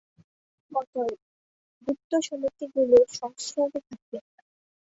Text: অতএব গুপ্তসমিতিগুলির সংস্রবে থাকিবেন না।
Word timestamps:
অতএব 0.71 1.19
গুপ্তসমিতিগুলির 1.87 3.07
সংস্রবে 3.19 3.79
থাকিবেন 3.87 4.25
না। 4.27 4.41